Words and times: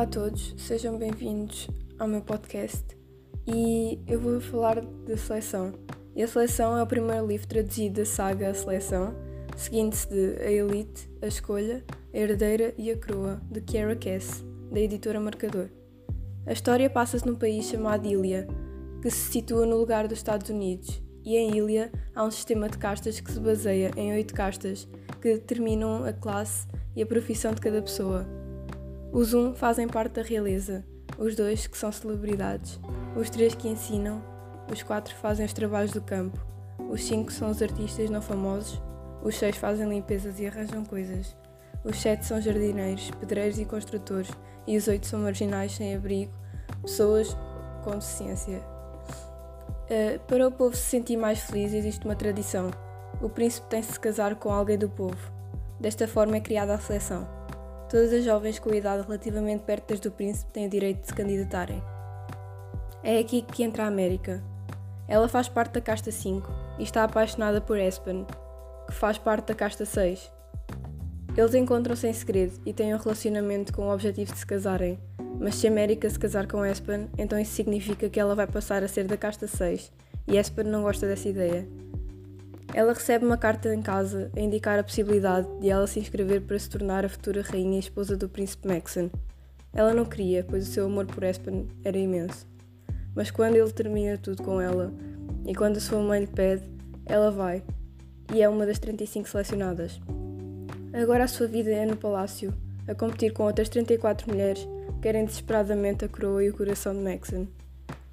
Olá 0.00 0.06
a 0.06 0.10
todos, 0.12 0.54
sejam 0.56 0.96
bem-vindos 0.96 1.68
ao 1.98 2.08
meu 2.08 2.22
podcast 2.22 2.86
e 3.46 4.00
eu 4.06 4.18
vou 4.18 4.40
falar 4.40 4.80
da 4.80 5.14
seleção. 5.14 5.74
E 6.16 6.22
a 6.22 6.26
seleção 6.26 6.74
é 6.74 6.82
o 6.82 6.86
primeiro 6.86 7.26
livro 7.26 7.46
traduzido 7.46 7.96
da 8.00 8.06
saga 8.06 8.48
A 8.48 8.54
Seleção, 8.54 9.14
seguindo-se 9.58 10.08
de 10.08 10.42
A 10.42 10.50
Elite, 10.50 11.06
A 11.20 11.26
Escolha, 11.26 11.84
A 12.14 12.16
Herdeira 12.16 12.72
e 12.78 12.90
A 12.90 12.96
Croa, 12.96 13.42
de 13.50 13.60
Kiera 13.60 13.94
Cass, 13.94 14.42
da 14.72 14.80
editora 14.80 15.20
Marcador. 15.20 15.68
A 16.46 16.52
história 16.54 16.88
passa-se 16.88 17.26
num 17.26 17.36
país 17.36 17.66
chamado 17.66 18.08
Ilha, 18.08 18.48
que 19.02 19.10
se 19.10 19.30
situa 19.30 19.66
no 19.66 19.76
lugar 19.76 20.08
dos 20.08 20.16
Estados 20.16 20.48
Unidos, 20.48 21.02
e 21.22 21.36
em 21.36 21.58
Ilha 21.58 21.92
há 22.14 22.24
um 22.24 22.30
sistema 22.30 22.70
de 22.70 22.78
castas 22.78 23.20
que 23.20 23.30
se 23.30 23.38
baseia 23.38 23.90
em 23.98 24.12
oito 24.12 24.32
castas 24.32 24.88
que 25.20 25.34
determinam 25.34 26.06
a 26.06 26.12
classe 26.14 26.66
e 26.96 27.02
a 27.02 27.06
profissão 27.06 27.52
de 27.52 27.60
cada 27.60 27.82
pessoa. 27.82 28.39
Os 29.12 29.34
um 29.34 29.54
fazem 29.54 29.88
parte 29.88 30.12
da 30.12 30.22
realeza, 30.22 30.84
os 31.18 31.34
dois 31.34 31.66
que 31.66 31.76
são 31.76 31.90
celebridades, 31.90 32.78
os 33.16 33.28
três 33.28 33.56
que 33.56 33.68
ensinam, 33.68 34.22
os 34.72 34.84
quatro 34.84 35.12
fazem 35.16 35.44
os 35.44 35.52
trabalhos 35.52 35.90
do 35.90 36.00
campo, 36.00 36.38
os 36.88 37.02
cinco 37.02 37.32
são 37.32 37.50
os 37.50 37.60
artistas 37.60 38.08
não 38.08 38.22
famosos, 38.22 38.80
os 39.20 39.34
seis 39.34 39.56
fazem 39.56 39.88
limpezas 39.88 40.38
e 40.38 40.46
arranjam 40.46 40.84
coisas, 40.84 41.36
os 41.82 42.00
sete 42.00 42.24
são 42.24 42.40
jardineiros, 42.40 43.10
pedreiros 43.10 43.58
e 43.58 43.64
construtores, 43.64 44.30
e 44.64 44.76
os 44.76 44.86
oito 44.86 45.08
são 45.08 45.18
marginais 45.18 45.72
sem 45.72 45.92
abrigo, 45.92 46.32
pessoas 46.80 47.36
com 47.82 47.90
deficiência. 47.90 48.62
Uh, 49.90 50.20
para 50.28 50.46
o 50.46 50.52
povo 50.52 50.76
se 50.76 50.82
sentir 50.82 51.16
mais 51.16 51.40
feliz 51.40 51.72
existe 51.72 52.04
uma 52.04 52.14
tradição. 52.14 52.70
O 53.20 53.28
príncipe 53.28 53.66
tem 53.68 53.82
-se, 53.82 53.92
-se 53.92 53.98
casar 53.98 54.36
com 54.36 54.52
alguém 54.52 54.78
do 54.78 54.88
povo. 54.88 55.18
Desta 55.80 56.06
forma 56.06 56.36
é 56.36 56.40
criada 56.40 56.74
a 56.74 56.78
seleção. 56.78 57.39
Todas 57.90 58.12
as 58.12 58.24
jovens 58.24 58.60
com 58.60 58.72
idade 58.72 59.02
relativamente 59.02 59.64
perto 59.64 59.88
das 59.88 59.98
do 59.98 60.12
príncipe 60.12 60.52
têm 60.52 60.68
o 60.68 60.70
direito 60.70 61.00
de 61.00 61.08
se 61.08 61.14
candidatarem. 61.14 61.82
É 63.02 63.18
aqui 63.18 63.42
que 63.42 63.64
entra 63.64 63.82
a 63.82 63.88
América. 63.88 64.40
Ela 65.08 65.28
faz 65.28 65.48
parte 65.48 65.72
da 65.72 65.80
casta 65.80 66.12
5 66.12 66.48
e 66.78 66.84
está 66.84 67.02
apaixonada 67.02 67.60
por 67.60 67.80
Aspen, 67.80 68.24
que 68.86 68.94
faz 68.94 69.18
parte 69.18 69.48
da 69.48 69.54
casta 69.56 69.84
6. 69.84 70.30
Eles 71.36 71.54
encontram-se 71.54 72.06
em 72.06 72.12
segredo 72.12 72.60
e 72.64 72.72
têm 72.72 72.94
um 72.94 72.98
relacionamento 72.98 73.72
com 73.72 73.88
o 73.88 73.92
objetivo 73.92 74.32
de 74.32 74.38
se 74.38 74.46
casarem, 74.46 74.96
mas 75.40 75.56
se 75.56 75.66
América 75.66 76.08
se 76.08 76.18
casar 76.18 76.46
com 76.46 76.62
Aspen, 76.62 77.08
então 77.18 77.40
isso 77.40 77.54
significa 77.54 78.08
que 78.08 78.20
ela 78.20 78.36
vai 78.36 78.46
passar 78.46 78.84
a 78.84 78.88
ser 78.88 79.08
da 79.08 79.16
casta 79.16 79.48
6, 79.48 79.90
e 80.28 80.38
Aspen 80.38 80.64
não 80.64 80.82
gosta 80.82 81.08
dessa 81.08 81.28
ideia. 81.28 81.66
Ela 82.72 82.92
recebe 82.92 83.24
uma 83.24 83.36
carta 83.36 83.74
em 83.74 83.82
casa 83.82 84.30
a 84.36 84.40
indicar 84.40 84.78
a 84.78 84.84
possibilidade 84.84 85.48
de 85.60 85.68
ela 85.68 85.86
se 85.86 85.98
inscrever 85.98 86.40
para 86.42 86.58
se 86.58 86.70
tornar 86.70 87.04
a 87.04 87.08
futura 87.08 87.42
rainha 87.42 87.76
e 87.76 87.80
esposa 87.80 88.16
do 88.16 88.28
príncipe 88.28 88.68
Maxon. 88.68 89.10
Ela 89.72 89.92
não 89.92 90.04
queria, 90.04 90.44
pois 90.44 90.68
o 90.68 90.72
seu 90.72 90.86
amor 90.86 91.06
por 91.06 91.24
Espen 91.24 91.66
era 91.84 91.98
imenso. 91.98 92.46
Mas 93.14 93.30
quando 93.30 93.56
ele 93.56 93.70
termina 93.72 94.16
tudo 94.16 94.42
com 94.42 94.60
ela 94.60 94.92
e 95.44 95.54
quando 95.54 95.78
a 95.78 95.80
sua 95.80 96.00
mãe 96.00 96.20
lhe 96.20 96.26
pede, 96.28 96.62
ela 97.06 97.30
vai 97.30 97.62
e 98.32 98.40
é 98.40 98.48
uma 98.48 98.64
das 98.64 98.78
35 98.78 99.28
selecionadas. 99.28 100.00
Agora 100.92 101.24
a 101.24 101.28
sua 101.28 101.48
vida 101.48 101.70
é 101.70 101.84
no 101.84 101.96
palácio, 101.96 102.54
a 102.86 102.94
competir 102.94 103.32
com 103.32 103.44
outras 103.44 103.68
34 103.68 104.30
mulheres 104.30 104.66
que 104.94 105.00
querem 105.02 105.24
desesperadamente 105.24 106.04
a 106.04 106.08
coroa 106.08 106.44
e 106.44 106.50
o 106.50 106.56
coração 106.56 106.94
de 106.94 107.00
Maxon. 107.00 107.46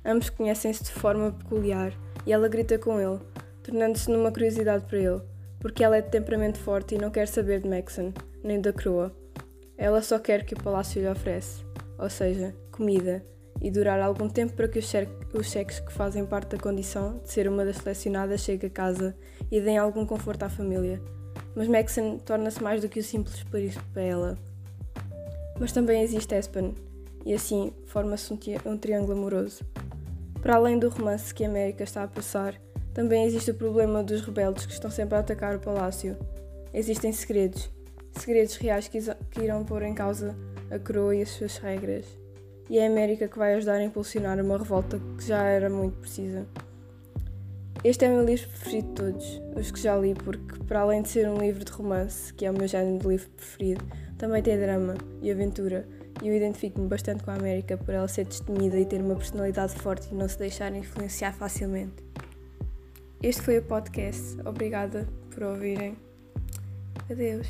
Ambos 0.04 0.30
conhecem-se 0.30 0.84
de 0.84 0.92
forma 0.92 1.32
peculiar 1.32 1.94
e 2.26 2.34
ela 2.34 2.48
grita 2.48 2.80
com 2.80 3.00
ele 3.00 3.20
tornando-se 3.68 4.10
numa 4.10 4.32
curiosidade 4.32 4.86
para 4.86 4.98
ele, 4.98 5.22
porque 5.60 5.84
ela 5.84 5.98
é 5.98 6.02
de 6.02 6.10
temperamento 6.10 6.58
forte 6.58 6.96
e 6.96 6.98
não 6.98 7.12
quer 7.12 7.28
saber 7.28 7.60
de 7.60 7.68
Maxon, 7.68 8.14
nem 8.42 8.62
da 8.62 8.72
Croa. 8.72 9.14
Ela 9.78 10.02
só 10.02 10.18
quer 10.18 10.46
que 10.46 10.54
o 10.54 10.64
palácio 10.64 11.02
lhe 11.02 11.10
oferece, 11.10 11.66
ou 12.00 12.10
seja, 12.10 12.56
comida, 12.72 13.22
e 13.62 13.70
durar 13.70 14.00
algum 14.00 14.30
tempo 14.30 14.54
para 14.54 14.70
que 14.70 14.80
os, 14.80 14.90
os 15.34 15.52
cheques 15.52 15.82
que 15.82 15.92
fazem 15.92 16.26
parte 16.26 16.56
da 16.56 16.58
condição 16.58 17.20
de 17.20 17.30
ser 17.30 17.50
uma 17.50 17.66
das 17.66 17.78
selecionadas 17.78 18.42
cheguem 18.42 18.70
a 18.70 18.72
casa 18.72 19.16
e 19.52 19.60
deem 19.60 19.78
algum 19.78 20.06
conforto 20.06 20.44
à 20.44 20.50
família. 20.50 21.02
Mas 21.54 21.68
Maxon 21.68 22.20
torna-se 22.20 22.64
mais 22.64 22.82
do 22.82 22.88
que 22.88 23.02
o 23.02 23.04
simples 23.04 23.44
príncipe 23.44 23.84
para 23.92 24.02
ela. 24.02 24.38
Mas 25.60 25.74
também 25.74 26.04
existe 26.04 26.34
Aspen, 26.36 26.74
e 27.26 27.34
assim 27.34 27.74
forma-se 27.88 28.32
um, 28.32 28.40
um 28.66 28.78
triângulo 28.78 29.18
amoroso. 29.18 29.66
Para 30.42 30.56
além 30.56 30.80
do 30.80 30.88
romance 30.88 31.34
que 31.34 31.44
a 31.44 31.50
América 31.50 31.84
está 31.84 32.04
a 32.04 32.08
passar, 32.08 32.56
também 32.98 33.26
existe 33.26 33.52
o 33.52 33.54
problema 33.54 34.02
dos 34.02 34.22
rebeldes 34.22 34.66
que 34.66 34.74
estão 34.74 34.90
sempre 34.90 35.16
a 35.16 35.20
atacar 35.20 35.56
o 35.56 35.60
palácio. 35.60 36.18
Existem 36.74 37.12
segredos, 37.12 37.70
segredos 38.14 38.56
reais 38.56 38.88
que, 38.88 38.98
que 39.30 39.40
irão 39.40 39.64
pôr 39.64 39.84
em 39.84 39.94
causa 39.94 40.36
a 40.72 40.80
coroa 40.80 41.16
e 41.16 41.22
as 41.22 41.30
suas 41.30 41.58
regras. 41.58 42.06
E 42.68 42.80
é 42.80 42.88
a 42.88 42.90
América 42.90 43.28
que 43.28 43.38
vai 43.38 43.54
ajudar 43.54 43.76
a 43.76 43.84
impulsionar 43.84 44.44
uma 44.44 44.58
revolta 44.58 45.00
que 45.16 45.28
já 45.28 45.44
era 45.44 45.70
muito 45.70 46.00
precisa. 46.00 46.48
Este 47.84 48.06
é 48.06 48.10
o 48.10 48.14
meu 48.14 48.26
livro 48.26 48.50
preferido 48.50 48.88
de 48.88 48.94
todos, 48.96 49.42
os 49.56 49.70
que 49.70 49.80
já 49.80 49.96
li, 49.96 50.16
porque, 50.16 50.58
para 50.64 50.80
além 50.80 51.04
de 51.04 51.10
ser 51.10 51.30
um 51.30 51.38
livro 51.38 51.64
de 51.64 51.72
romance, 51.72 52.34
que 52.34 52.48
é 52.48 52.50
o 52.50 52.58
meu 52.58 52.68
género 52.68 52.98
de 52.98 53.08
livro 53.08 53.30
preferido, 53.30 53.86
também 54.18 54.42
tem 54.42 54.58
drama 54.58 54.96
e 55.22 55.30
aventura, 55.30 55.88
e 56.24 56.30
eu 56.30 56.36
identifico-me 56.36 56.88
bastante 56.88 57.24
com 57.24 57.30
a 57.30 57.36
América 57.36 57.78
por 57.78 57.94
ela 57.94 58.08
ser 58.08 58.26
destemida 58.26 58.80
e 58.80 58.88
ter 58.88 59.00
uma 59.00 59.16
personalidade 59.16 59.76
forte 59.76 60.08
e 60.12 60.16
não 60.16 60.28
se 60.28 60.40
deixar 60.40 60.76
influenciar 60.76 61.32
facilmente. 61.32 62.07
Este 63.22 63.42
foi 63.42 63.58
o 63.58 63.64
podcast. 63.64 64.38
Obrigada 64.46 65.08
por 65.34 65.44
ouvirem. 65.44 65.98
Adeus. 67.10 67.48